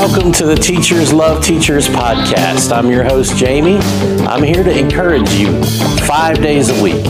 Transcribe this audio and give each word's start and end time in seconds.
Welcome 0.00 0.32
to 0.32 0.46
the 0.46 0.54
Teachers 0.54 1.12
Love 1.12 1.44
Teachers 1.44 1.86
podcast. 1.86 2.74
I'm 2.74 2.90
your 2.90 3.04
host, 3.04 3.36
Jamie. 3.36 3.76
I'm 4.26 4.42
here 4.42 4.64
to 4.64 4.78
encourage 4.78 5.30
you 5.34 5.62
five 6.06 6.40
days 6.40 6.70
a 6.70 6.82
week. 6.82 7.04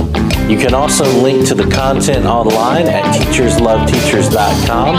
You 0.50 0.58
can 0.58 0.74
also 0.74 1.04
link 1.22 1.46
to 1.46 1.54
the 1.54 1.70
content 1.70 2.26
online 2.26 2.88
at 2.88 3.04
teachersloveteachers.com. 3.14 4.96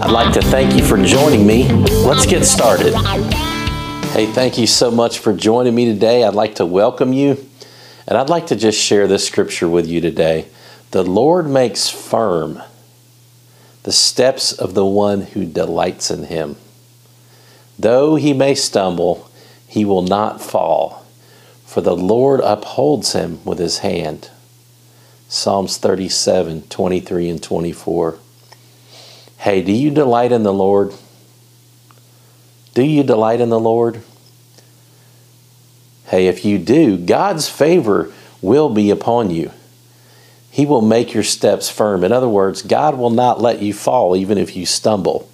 I'd 0.00 0.10
like 0.10 0.32
to 0.32 0.40
thank 0.40 0.74
you 0.74 0.82
for 0.82 0.96
joining 0.96 1.46
me. 1.46 1.70
Let's 2.06 2.24
get 2.24 2.46
started. 2.46 2.94
Hey, 4.14 4.24
thank 4.24 4.56
you 4.56 4.66
so 4.66 4.90
much 4.90 5.18
for 5.18 5.34
joining 5.34 5.74
me 5.74 5.84
today. 5.84 6.24
I'd 6.24 6.32
like 6.32 6.54
to 6.54 6.64
welcome 6.64 7.12
you, 7.12 7.36
and 8.08 8.16
I'd 8.16 8.30
like 8.30 8.46
to 8.46 8.56
just 8.56 8.80
share 8.80 9.06
this 9.06 9.26
scripture 9.26 9.68
with 9.68 9.86
you 9.86 10.00
today. 10.00 10.46
The 10.92 11.02
Lord 11.02 11.46
makes 11.46 11.90
firm 11.90 12.62
the 13.82 13.92
steps 13.92 14.52
of 14.52 14.72
the 14.72 14.86
one 14.86 15.20
who 15.20 15.44
delights 15.44 16.10
in 16.10 16.24
him. 16.24 16.56
Though 17.80 18.16
he 18.16 18.34
may 18.34 18.54
stumble, 18.54 19.30
he 19.66 19.86
will 19.86 20.02
not 20.02 20.42
fall, 20.42 21.06
for 21.64 21.80
the 21.80 21.96
Lord 21.96 22.40
upholds 22.40 23.14
him 23.14 23.42
with 23.42 23.58
his 23.58 23.78
hand. 23.78 24.30
Psalms 25.28 25.78
37 25.78 26.62
23 26.64 27.30
and 27.30 27.42
24. 27.42 28.18
Hey, 29.38 29.62
do 29.62 29.72
you 29.72 29.90
delight 29.90 30.30
in 30.30 30.42
the 30.42 30.52
Lord? 30.52 30.92
Do 32.74 32.82
you 32.82 33.02
delight 33.02 33.40
in 33.40 33.48
the 33.48 33.58
Lord? 33.58 34.02
Hey, 36.08 36.26
if 36.26 36.44
you 36.44 36.58
do, 36.58 36.98
God's 36.98 37.48
favor 37.48 38.12
will 38.42 38.68
be 38.68 38.90
upon 38.90 39.30
you. 39.30 39.52
He 40.50 40.66
will 40.66 40.82
make 40.82 41.14
your 41.14 41.22
steps 41.22 41.70
firm. 41.70 42.04
In 42.04 42.12
other 42.12 42.28
words, 42.28 42.60
God 42.60 42.98
will 42.98 43.08
not 43.08 43.40
let 43.40 43.62
you 43.62 43.72
fall 43.72 44.14
even 44.16 44.36
if 44.36 44.54
you 44.54 44.66
stumble. 44.66 45.29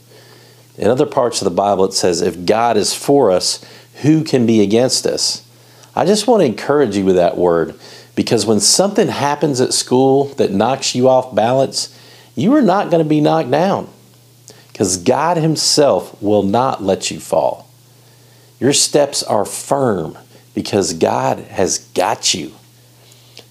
In 0.78 0.88
other 0.88 1.06
parts 1.06 1.40
of 1.40 1.46
the 1.46 1.54
Bible, 1.54 1.84
it 1.86 1.94
says, 1.94 2.20
if 2.20 2.44
God 2.44 2.76
is 2.76 2.94
for 2.94 3.30
us, 3.30 3.64
who 4.02 4.24
can 4.24 4.46
be 4.46 4.60
against 4.60 5.06
us? 5.06 5.42
I 5.94 6.04
just 6.04 6.26
want 6.26 6.42
to 6.42 6.46
encourage 6.46 6.96
you 6.96 7.04
with 7.04 7.16
that 7.16 7.38
word 7.38 7.74
because 8.14 8.44
when 8.44 8.60
something 8.60 9.08
happens 9.08 9.60
at 9.60 9.72
school 9.72 10.26
that 10.34 10.52
knocks 10.52 10.94
you 10.94 11.08
off 11.08 11.34
balance, 11.34 11.98
you 12.34 12.54
are 12.54 12.62
not 12.62 12.90
going 12.90 13.02
to 13.02 13.08
be 13.08 13.22
knocked 13.22 13.50
down 13.50 13.88
because 14.68 14.98
God 14.98 15.38
Himself 15.38 16.20
will 16.22 16.42
not 16.42 16.82
let 16.82 17.10
you 17.10 17.18
fall. 17.18 17.66
Your 18.60 18.74
steps 18.74 19.22
are 19.22 19.46
firm 19.46 20.18
because 20.54 20.92
God 20.92 21.38
has 21.38 21.78
got 21.78 22.34
you. 22.34 22.52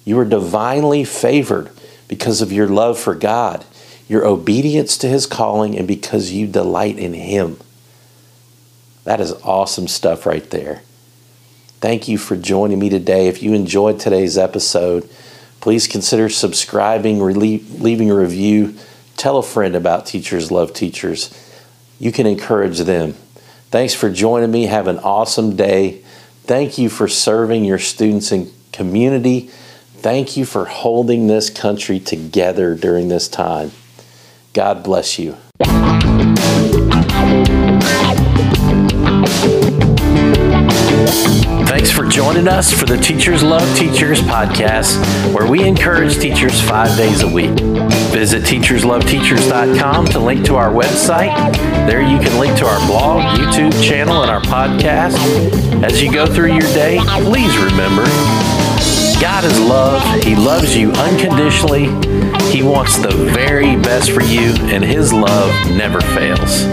You 0.03 0.19
are 0.19 0.25
divinely 0.25 1.03
favored 1.03 1.71
because 2.07 2.41
of 2.43 2.51
your 2.51 2.67
love 2.67 2.99
for 2.99 3.15
God 3.15 3.65
your 4.08 4.25
obedience 4.25 4.98
to 5.00 5.08
his 5.08 5.25
calling, 5.25 5.78
and 5.78 5.88
because 5.88 6.31
you 6.31 6.48
delight 6.48 6.98
in 7.00 7.14
him. 7.14 7.58
That 9.03 9.20
is 9.22 9.34
awesome 9.44 9.88
stuff 9.88 10.25
right 10.25 10.50
there. 10.50 10.81
Thank 11.80 12.08
you 12.08 12.17
for 12.17 12.36
joining 12.36 12.80
me 12.80 12.89
today. 12.89 13.28
If 13.28 13.44
you 13.44 13.53
enjoyed 13.53 14.00
today's 14.00 14.38
episode, 14.38 15.08
please 15.61 15.88
consider 15.88 16.30
subscribing, 16.30 17.20
leaving 17.20 18.09
a 18.09 18.16
review. 18.16 18.76
Tell 19.17 19.38
a 19.38 19.44
friend 19.44 19.76
about 19.76 20.06
Teachers 20.06 20.52
Love 20.52 20.73
Teachers. 20.73 21.33
You 22.00 22.11
can 22.11 22.26
encourage 22.26 22.80
them. 22.80 23.14
Thanks 23.72 23.94
for 23.94 24.09
joining 24.09 24.52
me. 24.52 24.64
Have 24.66 24.88
an 24.88 25.00
awesome 25.00 25.56
day. 25.56 26.03
Thank 26.44 26.78
you 26.78 26.89
for 26.89 27.08
serving 27.08 27.66
your 27.66 27.80
students 27.80 28.31
and 28.31 28.52
community. 28.72 29.50
Thank 29.95 30.38
you 30.38 30.45
for 30.45 30.66
holding 30.66 31.28
this 31.28 31.50
country 31.50 32.00
together 32.00 32.76
during 32.76 33.08
this 33.08 33.28
time. 33.28 33.72
God 34.56 34.86
bless 34.86 35.20
you. 35.20 35.36
Thanks 41.67 41.92
for 41.92 42.08
joining 42.08 42.48
us 42.48 42.71
for 42.71 42.86
the 42.86 42.95
Teachers 42.95 43.44
Love 43.44 43.67
Teachers 43.77 44.21
podcast, 44.21 44.95
where 45.33 45.45
we 45.52 45.67
encourage 45.67 46.20
teachers 46.20 46.61
five 46.61 46.95
days 46.95 47.21
a 47.21 47.27
week. 47.27 47.60
Visit 48.14 48.44
teachersloveteachers.com 48.44 50.05
to 50.05 50.20
link 50.20 50.45
to 50.45 50.55
our 50.55 50.70
website. 50.70 51.36
There 51.86 52.02
you 52.02 52.17
can 52.20 52.39
link 52.39 52.58
to 52.60 52.65
our 52.65 52.80
blog, 52.88 53.23
YouTube 53.38 53.83
channel, 53.83 54.21
and 54.21 54.32
our 54.32 54.42
podcast. 54.44 55.17
As 55.83 56.02
you 56.02 56.14
go 56.14 56.26
through 56.26 56.54
your 56.54 56.73
day, 56.73 56.98
please 57.26 57.58
remember 57.58 58.05
God 59.21 59.45
is 59.45 59.59
love. 59.59 60.23
He 60.23 60.36
loves 60.36 60.76
you 60.76 60.92
unconditionally. 60.92 61.86
He 62.52 62.61
wants 62.61 62.98
the 62.98 63.11
very 63.33 63.76
best 63.77 64.11
for 64.11 64.21
you, 64.21 64.53
and 64.67 64.83
His 64.83 65.11
love 65.14 65.52
never 65.71 66.02
fails. 66.02 66.65